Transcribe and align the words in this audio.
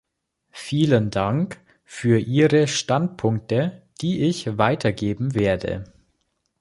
Vielen 0.55 1.11
Dank 1.11 1.61
für 1.83 2.17
ihre 2.19 2.67
Standpunkte, 2.67 3.83
die 4.01 4.23
ich 4.23 4.57
weitergeben 4.57 5.35
werde. 5.35 5.85